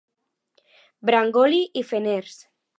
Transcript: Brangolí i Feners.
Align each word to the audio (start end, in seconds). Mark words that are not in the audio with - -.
Brangolí 1.09 1.63
i 1.83 1.87
Feners. 1.93 2.43